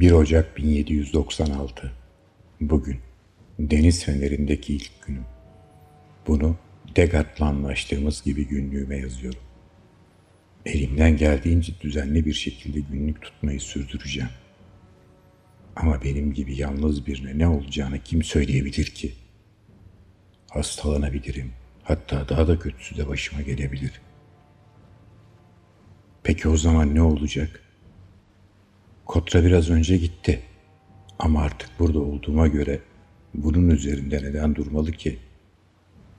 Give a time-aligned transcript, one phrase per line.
[0.00, 1.92] 1 Ocak 1796
[2.60, 2.98] Bugün
[3.58, 5.24] deniz fenerindeki ilk günüm.
[6.26, 6.56] Bunu
[6.96, 9.40] Degart'la anlaştığımız gibi günlüğüme yazıyorum.
[10.66, 14.30] Elimden geldiğince düzenli bir şekilde günlük tutmayı sürdüreceğim.
[15.76, 19.12] Ama benim gibi yalnız birine ne olacağını kim söyleyebilir ki?
[20.50, 21.52] Hastalanabilirim.
[21.82, 24.00] Hatta daha da kötüsü de başıma gelebilir.
[26.22, 27.71] Peki o zaman ne olacak?
[29.12, 30.42] Kotra biraz önce gitti.
[31.18, 32.80] Ama artık burada olduğuma göre
[33.34, 35.18] bunun üzerinde neden durmalı ki?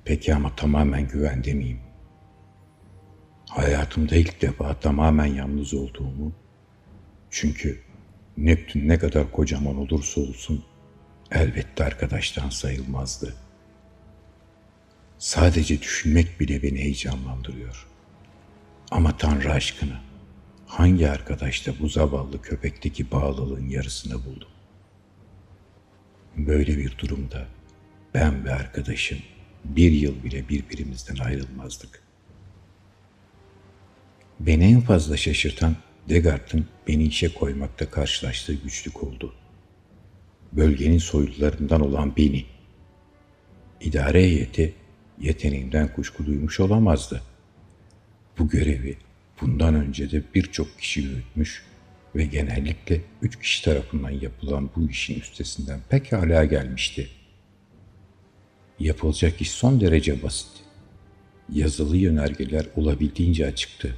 [0.06, 1.80] Peki ama tamamen güvende miyim?
[3.50, 6.34] Hayatımda ilk defa tamamen yalnız olduğumu,
[7.30, 7.82] çünkü
[8.38, 10.64] Neptün ne kadar kocaman olursa olsun
[11.32, 13.36] elbette arkadaştan sayılmazdı.
[15.18, 17.88] Sadece düşünmek bile beni heyecanlandırıyor.
[18.92, 20.13] Ama Tanrı aşkına
[20.74, 24.48] hangi arkadaşta bu zavallı köpekteki bağlılığın yarısını buldum?
[26.38, 27.48] Böyle bir durumda
[28.14, 29.20] ben ve arkadaşım
[29.66, 32.04] bir yıl bile birbirimizden ayrılmazdık.
[34.40, 35.76] Beni en fazla şaşırtan
[36.10, 39.36] Degart'ın beni işe koymakta karşılaştığı güçlük oldu.
[40.54, 42.46] Bölgenin soylularından olan beni.
[43.82, 44.74] İdare heyeti
[45.20, 47.22] yeteneğimden kuşku duymuş olamazdı.
[48.38, 48.98] Bu görevi
[49.44, 51.64] bundan önce de birçok kişi yürütmüş
[52.16, 57.10] ve genellikle üç kişi tarafından yapılan bu işin üstesinden pekala gelmişti.
[58.80, 60.48] Yapılacak iş son derece basit.
[61.54, 63.96] Yazılı yönergeler olabildiğince açıktı.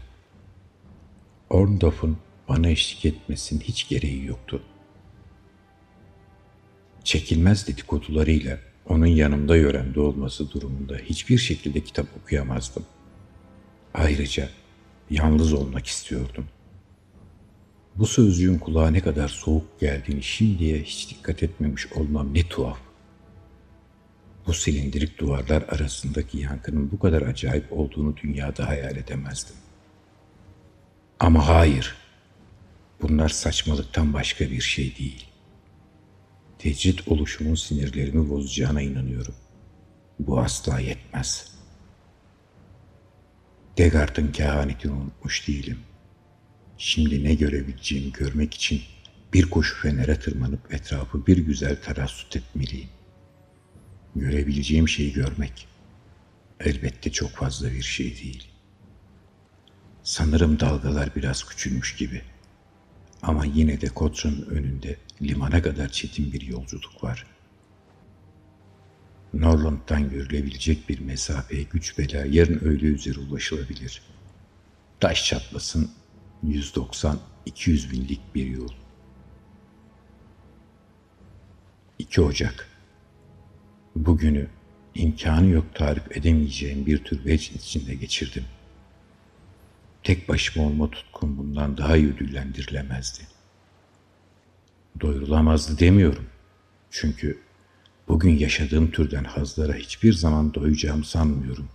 [1.50, 2.18] Orndorff'un
[2.50, 4.64] bana eşlik etmesinin hiç gereği yoktu.
[7.04, 12.86] Çekilmez dedikodularıyla onun yanımda yöremde olması durumunda hiçbir şekilde kitap okuyamazdım.
[13.94, 14.50] Ayrıca
[15.10, 16.46] yalnız olmak istiyordum.
[17.96, 22.78] Bu sözcüğün kulağa ne kadar soğuk geldiğini şimdiye hiç dikkat etmemiş olmam ne tuhaf.
[24.48, 29.56] Bu silindirik duvarlar arasındaki yankının bu kadar acayip olduğunu dünyada hayal edemezdim.
[31.20, 31.96] Ama hayır,
[33.02, 35.28] bunlar saçmalıktan başka bir şey değil.
[36.60, 39.36] Tecrit oluşumun sinirlerimi bozacağına inanıyorum.
[40.20, 41.55] Bu asla yetmez.
[43.78, 45.96] Degart'ın kehanetini unutmuş değilim.''
[46.78, 48.82] Şimdi ne görebileceğimi görmek için
[49.34, 52.90] bir koşu fenere tırmanıp etrafı bir güzel tarassut etmeliyim.
[54.16, 55.68] Görebileceğim şeyi görmek
[56.60, 58.48] elbette çok fazla bir şey değil.
[60.04, 62.22] Sanırım dalgalar biraz küçülmüş gibi.
[63.22, 67.26] Ama yine de Kotra'nın önünde limana kadar çetin bir yolculuk var.
[69.36, 74.02] Norland'dan görülebilecek bir mesafeye güç bela yarın öğle üzeri ulaşılabilir.
[75.00, 75.92] Taş çatlasın
[76.44, 77.18] 190-200
[77.92, 78.70] binlik bir yol.
[82.00, 82.70] 2 Ocak
[83.96, 84.48] Bugünü
[84.96, 88.46] imkanı yok tarif edemeyeceğim bir tür içinde geçirdim.
[90.04, 93.24] Tek başıma olma tutkum bundan daha iyi ödüllendirilemezdi.
[95.02, 96.26] Doyurulamazdı demiyorum.
[96.92, 97.45] Çünkü
[98.08, 101.70] bugün yaşadığım türden hazlara hiçbir zaman doyacağım sanmıyorum.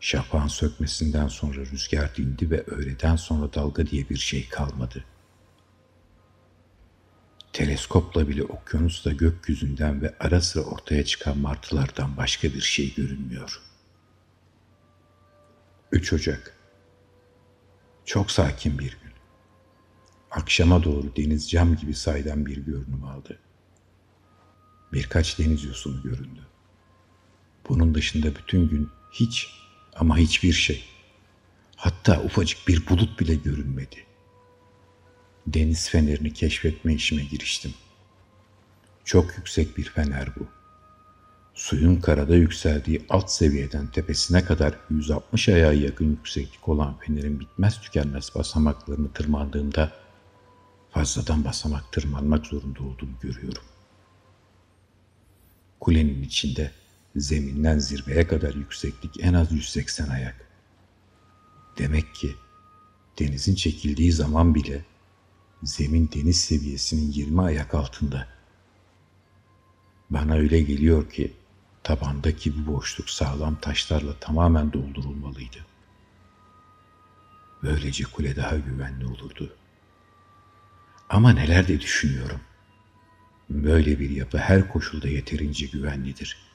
[0.00, 5.04] Şafağın sökmesinden sonra rüzgar dindi ve öğleden sonra dalga diye bir şey kalmadı.
[7.52, 13.62] Teleskopla bile okyanusta gökyüzünden ve ara sıra ortaya çıkan martılardan başka bir şey görünmüyor.
[15.92, 16.56] 3 Ocak
[18.04, 19.12] Çok sakin bir gün.
[20.30, 23.38] Akşama doğru deniz cam gibi saydan bir görünüm aldı.
[24.92, 26.40] Birkaç deniz yosunu göründü.
[27.68, 29.48] Bunun dışında bütün gün hiç
[29.96, 30.84] ama hiçbir şey.
[31.76, 33.96] Hatta ufacık bir bulut bile görünmedi.
[35.46, 37.74] Deniz fenerini keşfetme işime giriştim.
[39.04, 40.46] Çok yüksek bir fener bu.
[41.54, 48.30] Suyun karada yükseldiği alt seviyeden tepesine kadar 160 ayağa yakın yükseklik olan fenerin bitmez tükenmez
[48.34, 49.92] basamaklarını tırmandığımda
[50.90, 53.62] fazladan basamak tırmanmak zorunda olduğumu görüyorum.
[55.80, 56.70] Kulenin içinde
[57.16, 60.46] Zeminden zirveye kadar yükseklik en az 180 ayak.
[61.78, 62.34] Demek ki
[63.18, 64.84] denizin çekildiği zaman bile
[65.62, 68.28] zemin deniz seviyesinin 20 ayak altında.
[70.10, 71.32] Bana öyle geliyor ki
[71.82, 75.66] tabandaki bu boşluk sağlam taşlarla tamamen doldurulmalıydı.
[77.62, 79.56] Böylece kule daha güvenli olurdu.
[81.08, 82.40] Ama neler de düşünüyorum.
[83.50, 86.50] Böyle bir yapı her koşulda yeterince güvenlidir.''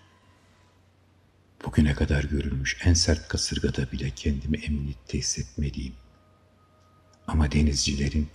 [1.66, 5.94] Bugüne kadar görülmüş en sert kasırgada bile kendimi emniyette hissetmeliyim.
[7.28, 8.30] Ama denizcilerin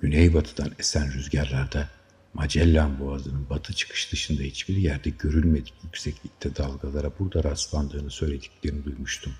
[0.00, 1.88] Güneybatıdan esen rüzgarlarda
[2.34, 9.32] Magellan Boğazı'nın batı çıkış dışında hiçbir yerde görülmedik yükseklikte dalgalara burada rastlandığını söylediklerini duymuştum.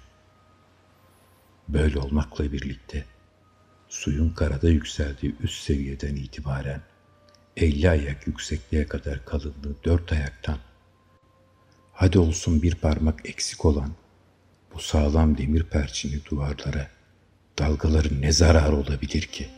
[1.68, 3.04] Böyle olmakla birlikte
[3.88, 6.82] suyun karada yükseldiği üst seviyeden itibaren
[7.56, 10.58] 50 ayak yüksekliğe kadar kalınlığı dört ayaktan
[11.93, 13.93] hadi olsun bir parmak eksik olan
[14.75, 16.91] bu sağlam demir perçini duvarlara
[17.58, 19.49] dalgaların ne zararı olabilir ki?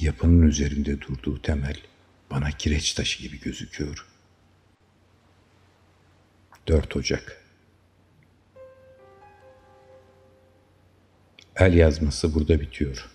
[0.00, 1.76] Yapının üzerinde durduğu temel
[2.30, 4.06] bana kireç taşı gibi gözüküyor.
[6.68, 7.42] 4 Ocak
[11.56, 13.10] El yazması burada bitiyor.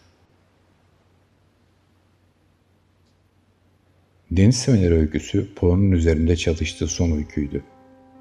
[4.32, 7.64] Deniz Semeleri öyküsü Poe'nun üzerinde çalıştığı son öyküydü.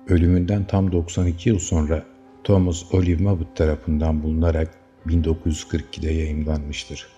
[0.08, 2.04] Ölümünden tam 92 yıl sonra
[2.44, 4.74] Thomas Olive Mabbott tarafından bulunarak
[5.06, 7.15] 1942'de yayımlanmıştır.